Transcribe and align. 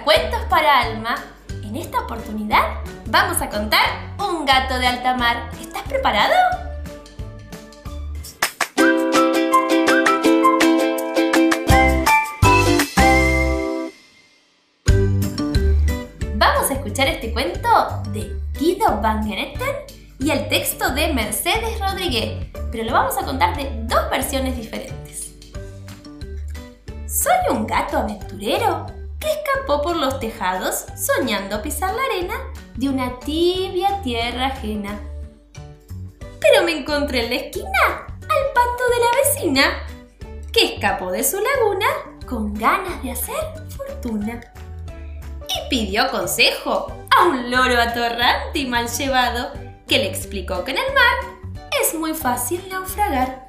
Cuentos 0.00 0.40
para 0.48 0.80
Alma. 0.80 1.14
En 1.62 1.76
esta 1.76 2.00
oportunidad 2.00 2.80
vamos 3.06 3.40
a 3.40 3.50
contar 3.50 4.14
Un 4.18 4.44
gato 4.46 4.78
de 4.78 4.86
alta 4.86 5.16
mar. 5.16 5.50
¿Estás 5.60 5.82
preparado? 5.82 6.34
Vamos 16.36 16.70
a 16.70 16.74
escuchar 16.74 17.08
este 17.08 17.32
cuento 17.32 17.68
de 18.08 18.34
Guido 18.58 19.00
Van 19.00 19.24
Genetten 19.24 19.76
y 20.18 20.30
el 20.30 20.48
texto 20.48 20.92
de 20.94 21.12
Mercedes 21.12 21.78
Rodríguez, 21.78 22.46
pero 22.72 22.84
lo 22.84 22.92
vamos 22.92 23.16
a 23.18 23.24
contar 23.24 23.56
de 23.56 23.70
dos 23.84 24.10
versiones 24.10 24.56
diferentes. 24.56 25.34
Soy 27.06 27.54
un 27.54 27.66
gato 27.66 27.98
aventurero 27.98 29.01
que 29.22 29.30
escapó 29.30 29.82
por 29.82 29.96
los 29.96 30.18
tejados 30.18 30.84
soñando 30.96 31.62
pisar 31.62 31.94
la 31.94 32.02
arena 32.02 32.34
de 32.74 32.88
una 32.88 33.20
tibia 33.20 34.02
tierra 34.02 34.46
ajena. 34.46 35.00
Pero 36.40 36.64
me 36.64 36.76
encontré 36.76 37.24
en 37.24 37.30
la 37.30 37.36
esquina 37.36 38.06
al 38.20 38.52
pato 38.52 38.84
de 38.90 38.98
la 38.98 39.22
vecina, 39.24 39.62
que 40.52 40.74
escapó 40.74 41.12
de 41.12 41.22
su 41.22 41.38
laguna 41.40 41.86
con 42.26 42.52
ganas 42.54 43.00
de 43.02 43.12
hacer 43.12 43.36
fortuna. 43.68 44.40
Y 45.48 45.68
pidió 45.70 46.10
consejo 46.10 46.92
a 47.16 47.24
un 47.26 47.50
loro 47.50 47.80
atorrante 47.80 48.58
y 48.58 48.66
mal 48.66 48.88
llevado, 48.88 49.52
que 49.86 49.98
le 49.98 50.08
explicó 50.08 50.64
que 50.64 50.72
en 50.72 50.78
el 50.78 50.94
mar 50.94 51.52
es 51.80 51.94
muy 51.94 52.14
fácil 52.14 52.60
naufragar. 52.68 53.48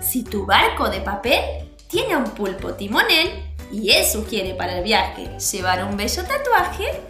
Si 0.00 0.24
tu 0.24 0.46
barco 0.46 0.88
de 0.88 1.00
papel 1.00 1.40
tiene 1.88 2.16
un 2.16 2.24
pulpo 2.24 2.74
timonel, 2.74 3.55
y 3.72 3.90
él 3.90 4.04
sugiere 4.04 4.54
para 4.54 4.78
el 4.78 4.84
viaje 4.84 5.36
llevar 5.38 5.84
un 5.84 5.96
bello 5.96 6.22
tatuaje 6.24 7.02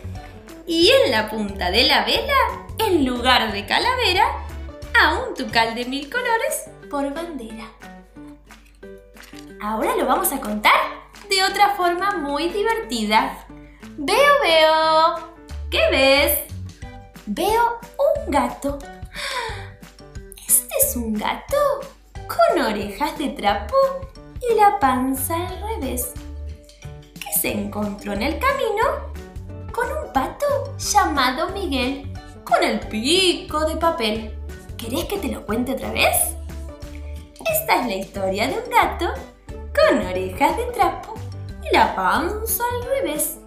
y 0.67 0.91
en 0.91 1.13
la 1.13 1.31
punta 1.31 1.71
de 1.71 1.85
la 1.85 2.05
vela, 2.05 2.67
en 2.79 3.05
lugar 3.05 3.53
de 3.53 3.67
calavera, 3.67 4.27
a 5.01 5.15
un 5.19 5.35
tucal 5.35 5.75
de 5.75 5.85
mil 5.85 6.11
colores 6.11 6.65
por 6.91 7.13
bandera. 7.15 7.71
Ahora 9.61 9.97
lo 9.97 10.07
vamos 10.07 10.33
a 10.33 10.41
contar 10.41 10.73
de 11.29 11.43
otra 11.45 11.75
forma 11.77 12.13
muy 12.13 12.49
divertida. 12.49 13.47
Veo, 13.97 14.33
veo. 14.43 15.33
¿Qué 15.71 15.81
ves? 15.91 16.39
Veo 17.27 17.79
un 17.99 18.31
gato. 18.31 18.79
Este 20.47 20.75
es 20.81 20.97
un 20.97 21.15
gato 21.15 21.57
con 22.27 22.63
orejas 22.63 23.17
de 23.19 23.31
trapo 23.31 23.77
y 24.51 24.55
la 24.55 24.79
panza 24.79 25.35
al 25.35 25.61
revés 25.63 26.13
se 27.37 27.53
encontró 27.53 28.15
en 28.15 28.23
el 28.23 28.39
camino 28.39 29.13
con 29.73 29.87
un 29.91 30.13
pato 30.13 30.75
llamado 30.79 31.51
Miguel 31.51 32.13
con 32.45 32.63
el 32.63 32.81
pico 32.81 33.65
de 33.67 33.77
papel. 33.77 34.39
¿Querés 34.79 35.05
que 35.05 35.19
te 35.19 35.29
lo 35.29 35.45
cuente 35.45 35.73
otra 35.73 35.93
vez? 35.93 36.17
Esta 37.53 37.81
es 37.81 37.87
la 37.87 37.95
historia 37.95 38.49
de 38.49 38.55
un 38.55 38.71
gato 38.71 39.13
con 39.75 40.07
orejas 40.07 40.57
de 40.57 40.65
trapo 40.73 41.15
y 41.63 41.75
la 41.75 41.95
panza 41.95 42.65
al 42.73 42.89
revés, 42.89 43.39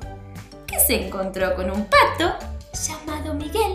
que 0.68 0.80
se 0.80 1.08
encontró 1.08 1.56
con 1.56 1.72
un 1.72 1.86
pato 1.86 2.36
llamado 2.74 3.34
Miguel 3.34 3.74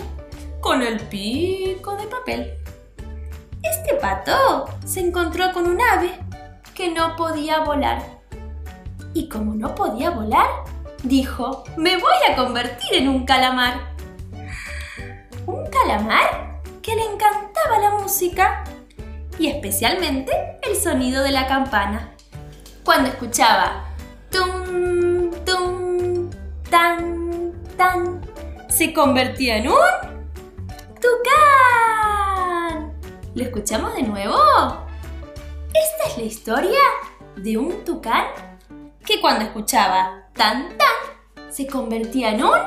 con 0.61 0.83
el 0.83 1.01
pico 1.09 1.97
de 1.97 2.07
papel. 2.07 2.55
Este 3.62 3.95
pato 3.95 4.67
se 4.85 5.01
encontró 5.01 5.53
con 5.53 5.67
un 5.67 5.81
ave 5.81 6.12
que 6.75 6.91
no 6.91 7.17
podía 7.17 7.61
volar 7.61 8.14
como 9.35 9.55
no 9.57 9.75
podía 9.75 10.11
volar, 10.11 10.47
dijo, 11.03 11.65
me 11.77 11.97
voy 11.97 12.15
a 12.31 12.37
convertir 12.37 12.95
en 12.95 13.09
un 13.09 13.27
calamar. 13.27 13.93
Un 15.45 15.67
calamar 15.67 16.61
que 16.81 16.95
le 16.95 17.03
encantaba 17.03 17.81
la 17.81 17.91
música 17.98 18.63
y 19.36 19.48
especialmente 19.48 20.33
el 20.63 20.77
sonido 20.77 21.25
de 21.25 21.33
la 21.33 21.48
campana. 21.48 22.14
Cuando 22.85 23.08
escuchaba 23.08 23.89
tum, 24.31 25.33
tum, 25.45 26.31
tan, 26.70 27.53
tan, 27.77 28.20
se 28.69 28.92
convertía 28.92 29.57
en 29.57 29.67
un 29.67 29.75
tucán. 30.95 32.92
¿Lo 33.35 33.42
escuchamos 33.42 33.97
de 33.97 34.05
nuevo? 34.05 34.37
Esta 35.75 36.08
es 36.08 36.19
la 36.19 36.23
historia 36.23 36.81
de 37.35 37.58
un 37.58 37.85
tucán 37.85 38.27
que 39.05 39.20
cuando 39.20 39.45
escuchaba 39.45 40.29
tan 40.35 40.77
tan 40.77 41.51
se 41.51 41.67
convertía 41.67 42.31
en 42.31 42.42
un 42.42 42.59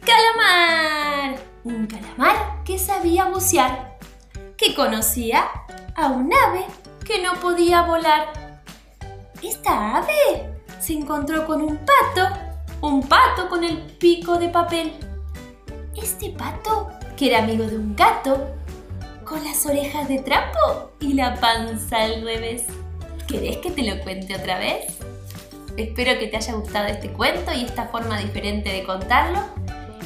calamar. 0.00 1.38
Un 1.64 1.86
calamar 1.86 2.64
que 2.64 2.78
sabía 2.78 3.26
bucear, 3.26 3.98
que 4.56 4.74
conocía 4.74 5.48
a 5.94 6.08
un 6.08 6.32
ave 6.32 6.64
que 7.04 7.22
no 7.22 7.34
podía 7.34 7.82
volar. 7.82 8.32
Esta 9.42 9.98
ave 9.98 10.50
se 10.80 10.94
encontró 10.94 11.46
con 11.46 11.62
un 11.62 11.78
pato, 11.78 12.36
un 12.80 13.02
pato 13.02 13.48
con 13.48 13.64
el 13.64 13.78
pico 13.78 14.38
de 14.38 14.48
papel. 14.48 14.92
Este 15.96 16.30
pato, 16.30 16.90
que 17.16 17.28
era 17.28 17.40
amigo 17.40 17.64
de 17.64 17.76
un 17.76 17.94
gato, 17.94 18.54
con 19.24 19.42
las 19.44 19.66
orejas 19.66 20.08
de 20.08 20.20
trapo 20.20 20.92
y 21.00 21.14
la 21.14 21.34
panza 21.36 22.04
al 22.04 22.22
revés. 22.22 22.64
¿Querés 23.26 23.58
que 23.58 23.70
te 23.70 23.82
lo 23.82 24.02
cuente 24.02 24.36
otra 24.36 24.58
vez? 24.58 25.05
Espero 25.76 26.18
que 26.18 26.28
te 26.28 26.36
haya 26.38 26.54
gustado 26.54 26.86
este 26.86 27.10
cuento 27.10 27.52
y 27.52 27.64
esta 27.64 27.88
forma 27.88 28.18
diferente 28.18 28.70
de 28.70 28.82
contarlo. 28.84 29.40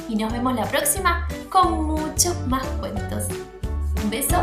Y 0.09 0.15
nos 0.15 0.33
vemos 0.33 0.53
la 0.53 0.65
próxima 0.65 1.27
con 1.49 1.85
muchos 1.85 2.35
más 2.47 2.65
cuentos. 2.79 3.27
Un 4.03 4.09
beso 4.09 4.35